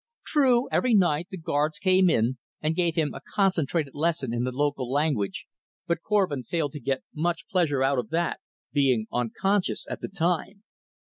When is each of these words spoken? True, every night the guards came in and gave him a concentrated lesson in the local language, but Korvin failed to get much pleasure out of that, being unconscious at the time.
True, 0.25 0.67
every 0.71 0.95
night 0.95 1.27
the 1.29 1.37
guards 1.37 1.77
came 1.77 2.09
in 2.09 2.39
and 2.59 2.75
gave 2.75 2.95
him 2.95 3.13
a 3.13 3.21
concentrated 3.35 3.93
lesson 3.93 4.33
in 4.33 4.43
the 4.43 4.51
local 4.51 4.91
language, 4.91 5.45
but 5.85 6.01
Korvin 6.01 6.43
failed 6.43 6.71
to 6.71 6.79
get 6.79 7.03
much 7.13 7.47
pleasure 7.47 7.83
out 7.83 7.99
of 7.99 8.09
that, 8.09 8.39
being 8.73 9.05
unconscious 9.11 9.85
at 9.91 10.01
the 10.01 10.07
time. 10.09 10.63